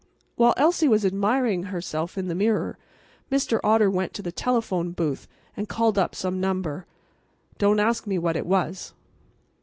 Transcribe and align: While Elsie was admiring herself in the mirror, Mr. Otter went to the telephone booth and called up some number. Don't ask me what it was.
While 0.35 0.55
Elsie 0.57 0.87
was 0.87 1.05
admiring 1.05 1.65
herself 1.69 2.17
in 2.17 2.27
the 2.27 2.33
mirror, 2.33 2.75
Mr. 3.31 3.59
Otter 3.63 3.87
went 3.87 4.15
to 4.15 4.23
the 4.23 4.31
telephone 4.31 4.93
booth 4.93 5.27
and 5.55 5.69
called 5.69 5.95
up 5.99 6.15
some 6.15 6.41
number. 6.41 6.87
Don't 7.59 7.79
ask 7.79 8.07
me 8.07 8.17
what 8.17 8.35
it 8.35 8.47
was. 8.47 8.95